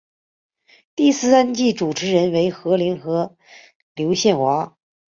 [0.95, 3.37] 第三季主持人为何炅和
[3.93, 4.75] 刘宪华。